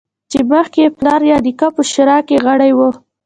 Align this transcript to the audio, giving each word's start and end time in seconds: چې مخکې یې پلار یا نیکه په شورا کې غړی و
چې 0.31 0.39
مخکې 0.51 0.79
یې 0.83 0.89
پلار 0.97 1.21
یا 1.31 1.37
نیکه 1.45 1.67
په 1.75 1.81
شورا 1.91 2.17
کې 2.27 2.37
غړی 2.45 2.71
و 2.77 2.79